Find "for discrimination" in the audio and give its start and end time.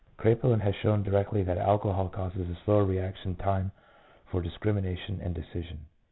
4.25-5.19